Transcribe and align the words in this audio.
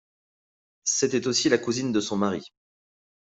C'était 0.83 1.27
aussi 1.27 1.47
la 1.47 1.59
cousine 1.59 1.91
de 1.91 1.99
son 1.99 2.17
mari. 2.17 2.51